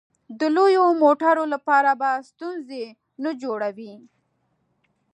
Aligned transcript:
د 0.39 0.41
لویو 0.55 0.83
موټرو 1.03 1.43
لپاره 1.53 1.91
به 2.01 2.09
ستونزې 2.29 2.85
نه 3.23 3.31
جوړوې. 3.41 3.93